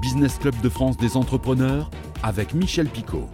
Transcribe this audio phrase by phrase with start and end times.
[0.00, 1.90] Business Club de France des entrepreneurs
[2.22, 3.28] avec Michel Picot.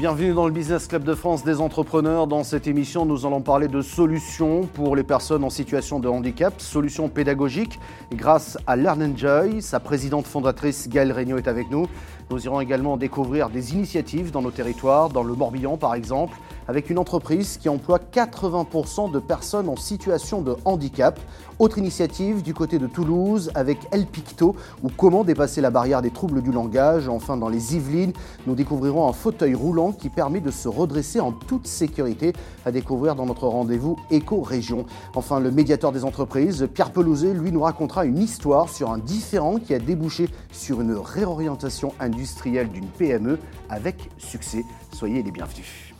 [0.00, 2.26] Bienvenue dans le Business Club de France des entrepreneurs.
[2.26, 6.54] Dans cette émission, nous allons parler de solutions pour les personnes en situation de handicap,
[6.58, 7.78] solutions pédagogiques
[8.10, 9.60] grâce à Learn Enjoy.
[9.60, 11.86] Sa présidente fondatrice Gaëlle Regnault est avec nous.
[12.30, 16.88] Nous irons également découvrir des initiatives dans nos territoires, dans le Morbihan par exemple, avec
[16.88, 21.18] une entreprise qui emploie 80% de personnes en situation de handicap.
[21.58, 24.54] Autre initiative du côté de Toulouse avec El Picto,
[24.84, 27.08] ou comment dépasser la barrière des troubles du langage.
[27.08, 28.12] Enfin, dans les Yvelines,
[28.46, 32.32] nous découvrirons un fauteuil roulant qui permet de se redresser en toute sécurité,
[32.64, 34.86] à découvrir dans notre rendez-vous Éco-Région.
[35.16, 39.56] Enfin, le médiateur des entreprises, Pierre Pelouzet, lui nous racontera une histoire sur un différent
[39.56, 43.38] qui a débouché sur une réorientation industrielle d'une PME
[43.70, 44.62] avec succès.
[44.92, 45.94] Soyez les bienvenus.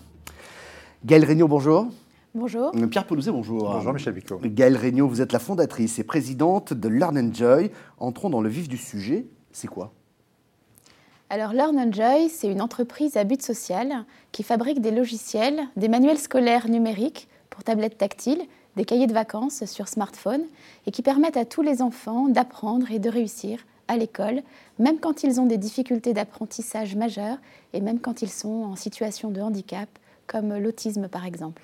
[1.05, 1.87] Gaël Regnault, bonjour.
[2.34, 2.73] Bonjour.
[2.91, 3.73] Pierre Pelouzet, bonjour.
[3.73, 4.38] Bonjour Michel Picot.
[4.45, 7.70] Gaëlle Regnault, vous êtes la fondatrice et présidente de Learn Enjoy.
[7.98, 9.27] Entrons dans le vif du sujet.
[9.51, 9.95] C'est quoi?
[11.30, 16.18] Alors Learn Enjoy, c'est une entreprise à but social qui fabrique des logiciels, des manuels
[16.18, 18.43] scolaires numériques pour tablettes tactiles,
[18.77, 20.43] des cahiers de vacances sur smartphone
[20.87, 24.43] et qui permettent à tous les enfants d'apprendre et de réussir à l'école,
[24.79, 27.38] même quand ils ont des difficultés d'apprentissage majeures
[27.73, 29.88] et même quand ils sont en situation de handicap
[30.29, 31.63] comme l'autisme par exemple.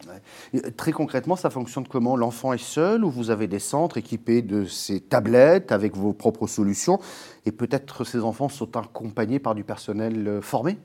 [0.77, 2.17] Très concrètement, ça fonctionne comment?
[2.17, 6.49] L'enfant est seul ou vous avez des centres équipés de ces tablettes avec vos propres
[6.49, 6.99] solutions
[7.45, 10.79] et peut-être ces enfants sont accompagnés par du personnel euh, formé?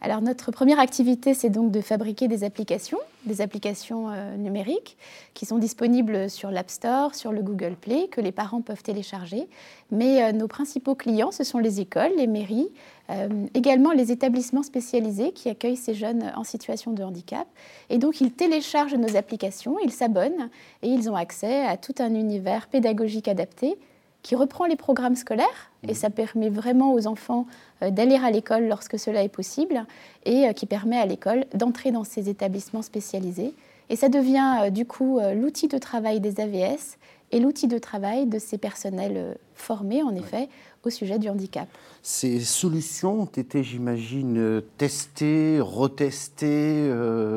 [0.00, 4.96] Alors notre première activité, c'est donc de fabriquer des applications, des applications euh, numériques
[5.34, 9.48] qui sont disponibles sur l'App Store, sur le Google Play, que les parents peuvent télécharger.
[9.90, 12.70] Mais euh, nos principaux clients, ce sont les écoles, les mairies,
[13.10, 17.46] euh, également les établissements spécialisés qui accueillent ces jeunes en situation de handicap.
[17.88, 20.48] Et donc ils téléchargent nos applications, ils s'abonnent
[20.82, 23.78] et ils ont accès à tout un univers pédagogique adapté
[24.22, 25.94] qui reprend les programmes scolaires, et mmh.
[25.94, 27.46] ça permet vraiment aux enfants
[27.82, 29.84] euh, d'aller à l'école lorsque cela est possible,
[30.24, 33.54] et euh, qui permet à l'école d'entrer dans ces établissements spécialisés.
[33.88, 36.98] Et ça devient euh, du coup l'outil de travail des AVS
[37.32, 40.48] et l'outil de travail de ces personnels formés, en effet,
[40.84, 41.68] au sujet du handicap.
[42.02, 46.92] Ces solutions ont été, j'imagine, testées, retestées.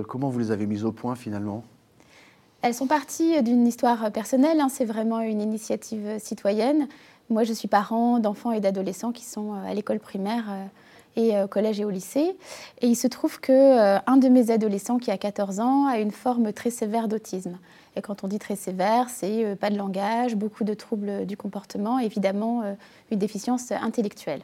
[0.07, 1.63] comment vous les avez mises au point finalement?
[2.63, 4.69] Elles sont parties d'une histoire personnelle, hein.
[4.69, 6.87] c'est vraiment une initiative citoyenne.
[7.29, 10.65] Moi, je suis parent d'enfants et d'adolescents qui sont euh, à l'école primaire euh,
[11.17, 12.37] et au collège et au lycée.
[12.81, 16.11] Et il se trouve qu'un euh, de mes adolescents qui a 14 ans a une
[16.11, 17.57] forme très sévère d'autisme.
[17.97, 21.99] Et quand on dit très sévère, c'est pas de langage, beaucoup de troubles du comportement,
[21.99, 22.63] évidemment
[23.11, 24.41] une déficience intellectuelle.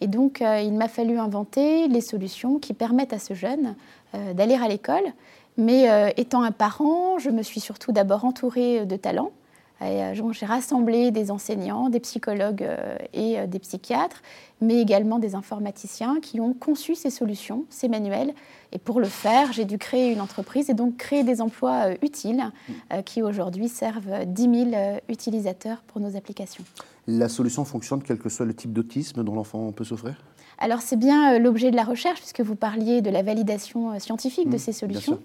[0.00, 3.74] Et donc, il m'a fallu inventer les solutions qui permettent à ce jeune
[4.32, 5.12] d'aller à l'école
[5.56, 9.32] mais euh, étant un parent, je me suis surtout d'abord entourée de talents.
[9.82, 14.22] Euh, j'ai rassemblé des enseignants, des psychologues euh, et des psychiatres,
[14.62, 18.32] mais également des informaticiens qui ont conçu ces solutions, ces manuels.
[18.72, 22.50] Et pour le faire, j'ai dû créer une entreprise et donc créer des emplois utiles
[23.04, 26.64] qui aujourd'hui servent 10 000 utilisateurs pour nos applications.
[27.06, 30.16] La solution fonctionne quel que soit le type d'autisme dont l'enfant peut souffrir?
[30.58, 33.98] Alors c'est bien euh, l'objet de la recherche, puisque vous parliez de la validation euh,
[33.98, 35.20] scientifique de mmh, ces solutions.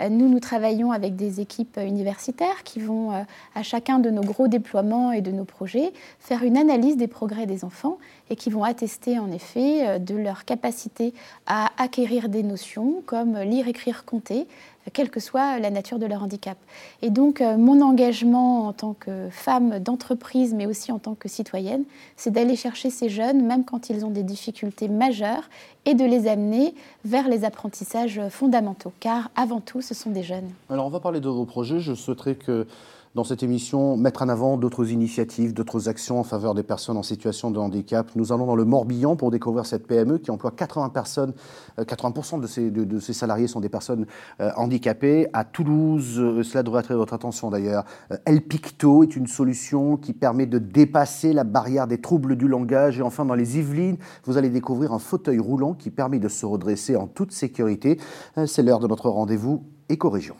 [0.00, 3.10] Euh, nous, nous travaillons avec des équipes universitaires qui vont,
[3.54, 7.44] à chacun de nos gros déploiements et de nos projets, faire une analyse des progrès
[7.44, 7.98] des enfants
[8.30, 11.12] et qui vont attester en effet de leur capacité
[11.46, 14.46] à acquérir des notions comme lire, écrire, compter,
[14.92, 16.56] quelle que soit la nature de leur handicap.
[17.02, 21.28] Et donc, euh, mon engagement en tant que femme d'entreprise, mais aussi en tant que
[21.28, 21.84] citoyenne,
[22.16, 25.48] c'est d'aller chercher ces jeunes, même quand ils ont des difficultés majeures,
[25.86, 26.74] et de les amener
[27.04, 30.48] vers les apprentissages fondamentaux, car avant tout, ce sont des jeunes.
[30.68, 31.80] Alors, on va parler de vos projets.
[31.80, 32.66] Je souhaiterais que
[33.16, 37.02] dans cette émission mettre en avant d'autres initiatives, d'autres actions en faveur des personnes en
[37.02, 38.08] situation de handicap.
[38.14, 41.32] Nous allons dans le Morbihan pour découvrir cette PME qui emploie 80 personnes,
[41.78, 44.06] 80% euh, de ses, salariés sont des personnes
[44.40, 45.26] euh, handicapées.
[45.32, 47.84] À Toulouse, euh, cela devrait attirer votre attention d'ailleurs,
[48.26, 53.00] El Picto est une solution qui permet de dépasser la barrière des troubles du langage.
[53.00, 56.46] Et enfin, dans les Yvelines, vous allez découvrir un fauteuil roulant qui permet de se
[56.46, 57.98] redresser en toute sécurité.
[58.46, 60.36] C'est l'heure de notre rendez-vous Éco-Région.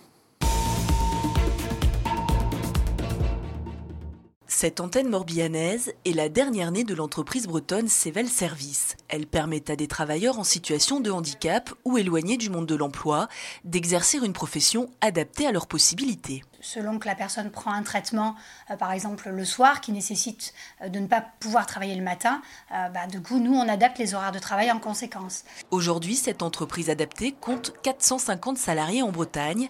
[4.60, 8.94] Cette antenne morbihanaise est la dernière née de l'entreprise bretonne Sevel Service.
[9.08, 13.28] Elle permet à des travailleurs en situation de handicap ou éloignés du monde de l'emploi
[13.64, 16.44] d'exercer une profession adaptée à leurs possibilités.
[16.60, 18.34] Selon que la personne prend un traitement,
[18.70, 20.52] euh, par exemple le soir, qui nécessite
[20.82, 23.96] euh, de ne pas pouvoir travailler le matin, euh, bah, du coup, nous, on adapte
[23.96, 25.44] les horaires de travail en conséquence.
[25.70, 29.68] Aujourd'hui, cette entreprise adaptée compte 450 salariés en Bretagne.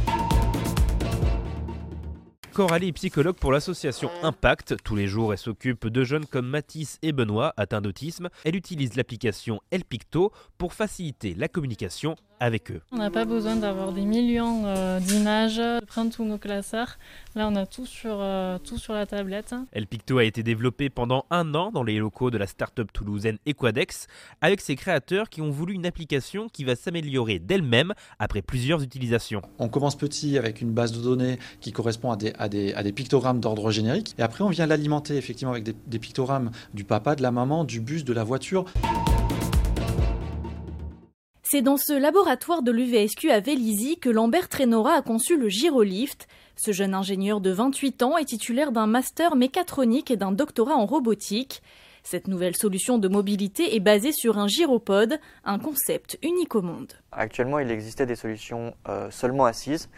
[2.61, 4.77] Coralie est psychologue pour l'association Impact.
[4.85, 8.29] Tous les jours, elle s'occupe de jeunes comme Mathis et Benoît atteints d'autisme.
[8.45, 12.81] Elle utilise l'application El Picto pour faciliter la communication avec eux.
[12.91, 16.99] On n'a pas besoin d'avoir des millions euh, d'images, de prendre tous nos classeurs.
[17.37, 19.55] Là, on a tout sur, euh, tout sur la tablette.
[19.73, 23.39] El Picto a été développé pendant un an dans les locaux de la start-up toulousaine
[23.47, 24.09] Equadex,
[24.41, 29.43] avec ses créateurs qui ont voulu une application qui va s'améliorer d'elle-même après plusieurs utilisations.
[29.59, 32.83] On commence petit avec une base de données qui correspond à des, à des, à
[32.83, 36.85] des pictogrammes d'ordre générique, et après on vient l'alimenter effectivement avec des, des pictogrammes du
[36.85, 38.65] papa, de la maman, du bus, de la voiture.
[41.53, 46.29] C'est dans ce laboratoire de l'UVSQ à Vélizy que Lambert Trenora a conçu le Gyrolift.
[46.55, 50.87] Ce jeune ingénieur de 28 ans est titulaire d'un master mécatronique et d'un doctorat en
[50.87, 51.61] robotique.
[52.05, 56.93] Cette nouvelle solution de mobilité est basée sur un gyropode, un concept unique au monde.
[57.11, 59.89] Actuellement, il existait des solutions euh, seulement assises,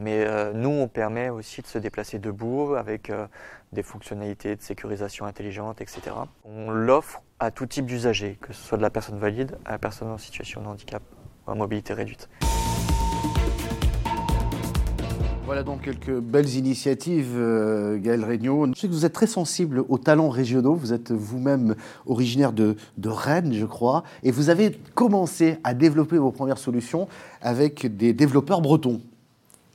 [0.00, 3.26] mais euh, nous, on permet aussi de se déplacer debout avec euh,
[3.72, 6.00] des fonctionnalités de sécurisation intelligente, etc.
[6.46, 9.78] On l'offre à tout type d'usagers, que ce soit de la personne valide à la
[9.78, 11.02] personne en situation de handicap
[11.46, 12.30] ou à mobilité réduite.
[15.44, 18.66] Voilà donc quelques belles initiatives, euh, Gaël Regnault.
[18.74, 20.76] Je sais que vous êtes très sensible aux talents régionaux.
[20.76, 21.74] Vous êtes vous-même
[22.06, 27.06] originaire de, de, Rennes, je crois, et vous avez commencé à développer vos premières solutions
[27.42, 29.02] avec des développeurs bretons.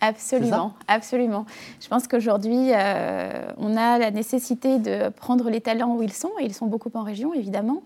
[0.02, 1.46] Absolument, absolument.
[1.80, 6.32] Je pense qu'aujourd'hui, euh, on a la nécessité de prendre les talents où ils sont,
[6.40, 7.82] et ils sont beaucoup en région, évidemment.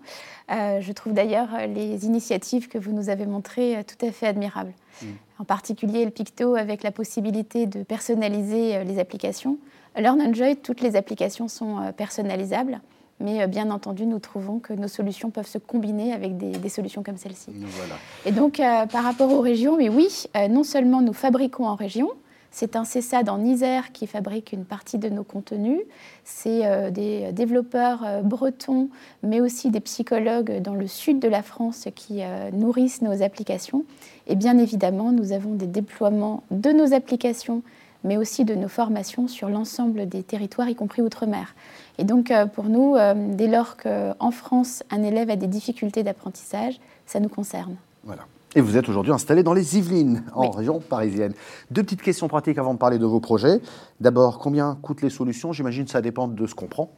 [0.50, 4.26] Euh, je trouve d'ailleurs les initiatives que vous nous avez montrées euh, tout à fait
[4.26, 4.72] admirables.
[5.02, 5.06] Mm.
[5.38, 9.58] En particulier le Picto avec la possibilité de personnaliser les applications.
[9.96, 12.80] Learn Enjoy, toutes les applications sont personnalisables.
[13.20, 16.68] Mais euh, bien entendu, nous trouvons que nos solutions peuvent se combiner avec des, des
[16.68, 17.50] solutions comme celle-ci.
[17.54, 17.94] Voilà.
[18.26, 21.74] Et donc, euh, par rapport aux régions, mais oui, euh, non seulement nous fabriquons en
[21.74, 22.10] région,
[22.50, 25.80] c'est un CESAD en Isère qui fabrique une partie de nos contenus.
[26.24, 28.88] C'est euh, des développeurs euh, bretons,
[29.22, 33.84] mais aussi des psychologues dans le sud de la France qui euh, nourrissent nos applications.
[34.26, 37.62] Et bien évidemment, nous avons des déploiements de nos applications,
[38.02, 41.54] mais aussi de nos formations sur l'ensemble des territoires, y compris outre-mer.
[42.00, 46.02] Et donc, euh, pour nous, euh, dès lors qu'en France, un élève a des difficultés
[46.02, 47.76] d'apprentissage, ça nous concerne.
[48.04, 48.22] Voilà.
[48.56, 50.56] Et vous êtes aujourd'hui installé dans les Yvelines, en Oui.
[50.56, 51.34] région parisienne.
[51.70, 53.60] Deux petites questions pratiques avant de parler de vos projets.
[54.00, 55.52] D'abord, combien coûtent les solutions?
[55.52, 56.90] J'imagine que ça dépend de ce qu'on prend.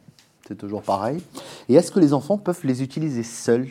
[0.47, 1.21] C'est toujours pareil.
[1.67, 3.67] Et est-ce que les enfants peuvent les utiliser seuls?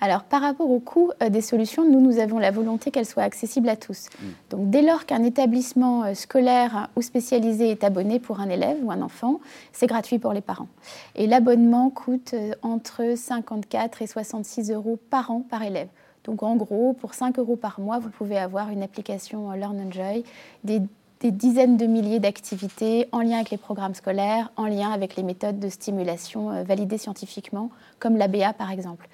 [0.00, 3.24] Alors, par rapport au coût euh, des solutions, nous, nous avons la volonté qu'elles soient
[3.24, 4.06] accessibles à tous.
[4.50, 8.92] Donc, dès lors qu'un établissement euh, scolaire ou spécialisé est abonné pour un élève ou
[8.92, 9.40] un enfant,
[9.72, 10.68] c'est gratuit pour les parents.
[11.16, 15.88] Et l'abonnement coûte euh, entre 54 et 66 euros par an par élève.
[16.24, 20.24] Donc, en gros, pour 5 euros par mois, vous pouvez avoir une application Learn Enjoy,
[20.64, 20.82] des
[21.20, 25.24] des dizaines de milliers d'activités en lien avec les programmes scolaires, en lien avec les
[25.24, 29.08] méthodes de stimulation validées scientifiquement, comme l'ABA par exemple.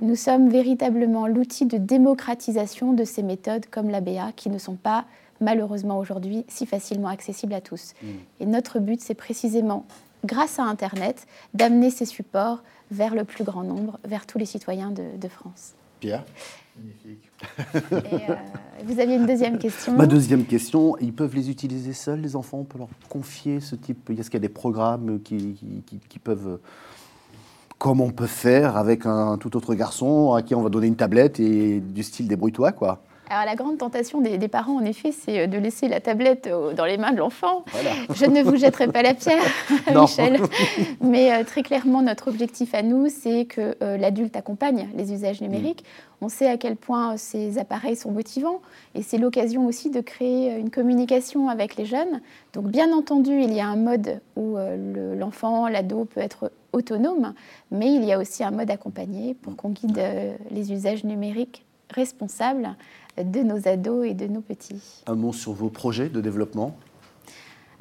[0.00, 5.04] Nous sommes véritablement l'outil de démocratisation de ces méthodes comme l'ABA qui ne sont pas
[5.40, 7.92] malheureusement aujourd'hui si facilement accessibles à tous.
[8.40, 9.84] Et notre but, c'est précisément,
[10.24, 14.90] grâce à Internet, d'amener ces supports vers le plus grand nombre, vers tous les citoyens
[14.90, 15.74] de, de France.
[16.00, 16.24] Pierre?
[16.82, 17.98] Et,
[18.30, 18.34] euh,
[18.84, 19.92] vous aviez une deuxième question?
[19.96, 22.58] Ma deuxième question, ils peuvent les utiliser seuls, les enfants?
[22.60, 24.08] On peut leur confier ce type?
[24.10, 26.58] Est-ce qu'il y a des programmes qui, qui- qui- qui peuvent...
[27.80, 30.96] Comme on peut faire avec un tout autre garçon à qui on va donner une
[30.96, 33.02] tablette et du style débrouille-toi, quoi.
[33.32, 36.48] Alors la grande tentation des, des parents, en effet, c'est euh, de laisser la tablette
[36.52, 37.64] au- dans les mains de l'enfant.
[37.70, 37.90] Voilà.
[38.16, 39.40] Je ne vous jetterai pas la pierre.
[39.94, 40.40] Michel.
[41.00, 45.40] Mais euh, très clairement, notre objectif à nous, c'est que euh, l'adulte accompagne les usages
[45.42, 45.84] numériques.
[46.20, 48.60] On sait à quel point euh, ces appareils sont motivants
[48.96, 52.20] et c'est l'occasion aussi de créer euh, une communication avec les jeunes.
[52.52, 56.50] Donc bien entendu, il y a un mode où euh, le- l'enfant, l'ado peut être
[56.72, 57.32] autonome,
[57.70, 61.64] mais il y a aussi un mode accompagné pour qu'on guide euh, les usages numériques
[61.90, 62.76] responsables
[63.16, 65.02] de nos ados et de nos petits.
[65.06, 66.76] Un mot sur vos projets de développement?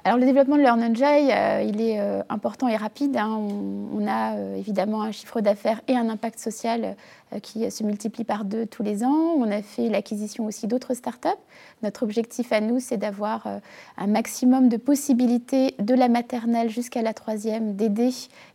[0.05, 3.17] Alors le développement de Learn Enjoy, euh, il est euh, important et rapide.
[3.17, 3.35] hein.
[3.37, 6.95] On, on a euh, évidemment un chiffre d'affaires et un impact social
[7.33, 9.35] euh, qui se multiplie par deux tous les ans.
[9.37, 11.27] On a fait l'acquisition aussi d'autres startups.
[11.83, 13.45] Notre objectif à nous, c'est d'avoir
[13.97, 18.11] un maximum de possibilités de la maternelle jusqu'à la troisième, d'aider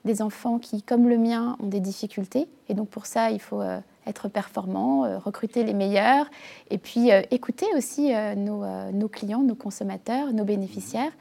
[0.07, 2.49] des enfants qui, comme le mien, ont des difficultés.
[2.71, 3.61] Et donc pour ça, il faut
[4.07, 6.27] être performant, euh, recruter les meilleurs
[6.71, 11.13] et puis euh, écouter aussi euh, nos, nos clients, nos consommateurs, nos bénéficiaires.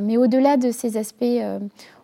[0.00, 1.24] Mais au-delà de ces aspects,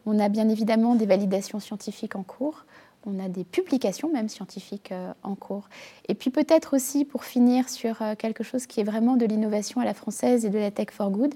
[0.06, 2.64] on a bien évidemment des validations scientifiques en cours.
[3.06, 5.68] On a des publications même scientifiques en cours.
[6.08, 9.84] Et puis peut-être aussi pour finir sur quelque chose qui est vraiment de l'innovation à
[9.84, 11.34] la française et de la tech for good,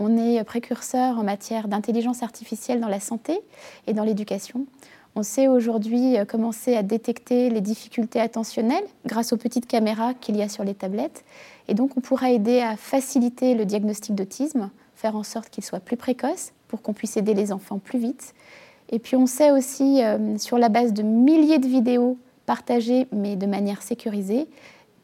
[0.00, 3.38] On est précurseur en matière d'intelligence artificielle dans la santé
[3.86, 4.66] et dans l'éducation.
[5.16, 10.36] On sait aujourd'hui euh, commencer à détecter les difficultés attentionnelles grâce aux petites caméras qu'il
[10.36, 11.24] y a sur les tablettes.
[11.68, 15.80] Et donc on pourra aider à faciliter le diagnostic d'autisme, faire en sorte qu'il soit
[15.80, 18.34] plus précoce pour qu'on puisse aider les enfants plus vite.
[18.90, 23.36] Et puis on sait aussi, euh, sur la base de milliers de vidéos partagées mais
[23.36, 24.48] de manière sécurisée,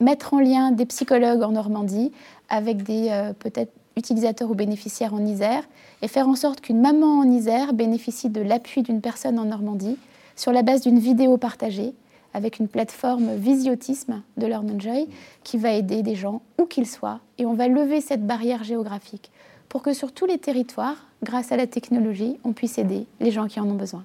[0.00, 2.10] mettre en lien des psychologues en Normandie
[2.48, 5.62] avec des euh, peut-être utilisateurs ou bénéficiaires en Isère
[6.02, 9.98] et faire en sorte qu'une maman en Isère bénéficie de l'appui d'une personne en Normandie
[10.36, 11.92] sur la base d'une vidéo partagée
[12.32, 15.06] avec une plateforme Visiotisme de Learn Joy
[15.44, 19.30] qui va aider des gens où qu'ils soient et on va lever cette barrière géographique
[19.68, 23.46] pour que sur tous les territoires, grâce à la technologie, on puisse aider les gens
[23.46, 24.04] qui en ont besoin.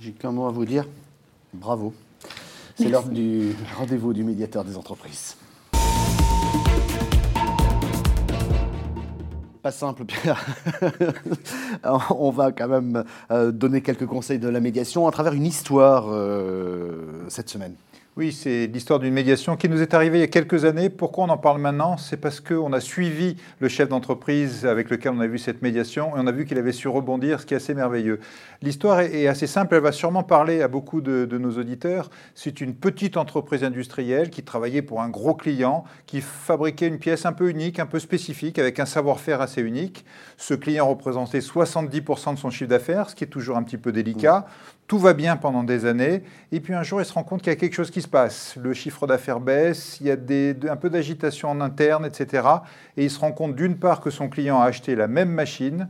[0.00, 0.88] J'ai qu'un mot à vous dire.
[1.52, 1.92] Bravo.
[2.76, 5.36] C'est l'heure du rendez-vous du médiateur des entreprises.
[9.62, 10.44] Pas simple, Pierre.
[12.10, 16.06] On va quand même euh, donner quelques conseils de la médiation à travers une histoire
[16.08, 17.74] euh, cette semaine.
[18.18, 20.90] Oui, c'est l'histoire d'une médiation qui nous est arrivée il y a quelques années.
[20.90, 21.96] Pourquoi on en parle maintenant?
[21.96, 26.14] C'est parce qu'on a suivi le chef d'entreprise avec lequel on a vu cette médiation
[26.14, 28.20] et on a vu qu'il avait su rebondir, ce qui est assez merveilleux.
[28.60, 32.10] L'histoire est assez simple, elle va sûrement parler à beaucoup de, de nos auditeurs.
[32.34, 37.24] C'est une petite entreprise industrielle qui travaillait pour un gros client, qui fabriquait une pièce
[37.24, 40.04] un peu unique, un peu spécifique, avec un savoir-faire assez unique.
[40.36, 43.90] Ce client représentait 70% de son chiffre d'affaires, ce qui est toujours un petit peu
[43.90, 44.44] délicat.
[44.92, 47.50] Tout va bien pendant des années, et puis un jour, il se rend compte qu'il
[47.50, 48.56] y a quelque chose qui se passe.
[48.62, 52.46] Le chiffre d'affaires baisse, il y a un peu d'agitation en interne, etc.
[52.98, 55.88] Et il se rend compte d'une part que son client a acheté la même machine,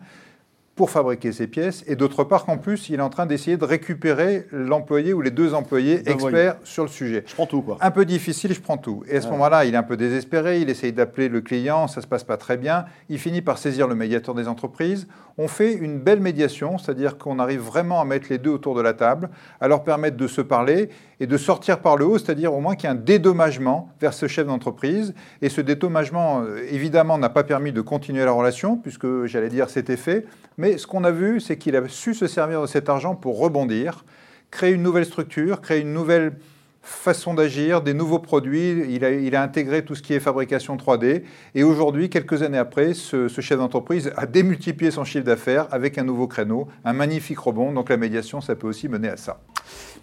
[0.75, 3.65] pour fabriquer ces pièces, et d'autre part qu'en plus, il est en train d'essayer de
[3.65, 7.25] récupérer l'employé ou les deux employés experts sur le sujet.
[7.27, 7.77] Je prends tout, quoi.
[7.83, 9.05] Un peu difficile, je prends tout.
[9.07, 12.01] Et à ce moment-là, il est un peu désespéré, il essaye d'appeler le client, ça
[12.01, 15.07] ne se passe pas très bien, il finit par saisir le médiateur des entreprises.
[15.37, 18.81] On fait une belle médiation, c'est-à-dire qu'on arrive vraiment à mettre les deux autour de
[18.81, 20.89] la table, à leur permettre de se parler
[21.21, 24.13] et de sortir par le haut, c'est-à-dire au moins qu'il y ait un dédommagement vers
[24.13, 25.15] ce chef d'entreprise.
[25.41, 29.71] Et ce dédommagement, euh, évidemment, n'a pas permis de continuer la relation, puisque j'allais dire
[29.71, 30.27] c'était fait,
[30.63, 33.37] mais ce qu'on a vu, c'est qu'il a su se servir de cet argent pour
[33.37, 34.05] rebondir,
[34.53, 36.35] créer une nouvelle structure, créer une nouvelle
[36.83, 38.85] façon d'agir, des nouveaux produits.
[38.89, 41.25] Il a, intégré tout ce qui est fabrication 3D.
[41.57, 46.05] Et aujourd'hui, quelques années après, ce, chef d'entreprise a démultiplié son chiffre d'affaires avec un
[46.05, 47.73] nouveau créneau, un magnifique rebond.
[47.73, 49.41] Donc la médiation, ça peut aussi mener à ça.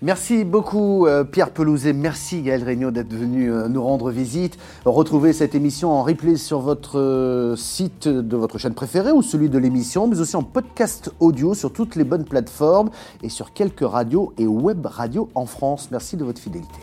[0.02, 4.58] Merci beaucoup euh, Pierre Pelouzet, merci Gaël Regnault d'être venu euh, nous rendre visite.
[4.86, 9.50] Retrouvez cette émission en replay sur votre euh, site de votre chaîne préférée ou celui
[9.50, 12.92] de l'émission, mais aussi en podcast audio sur toutes les bonnes plateformes
[13.24, 15.90] et sur quelques radios et web radios en France.
[15.92, 16.80] Merci de votre fidélité.